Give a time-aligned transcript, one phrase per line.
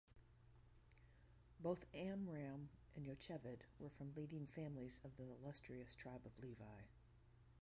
[1.59, 6.85] Both Amram and Yocheved were from leading families of the illustrious Tribe of Levi.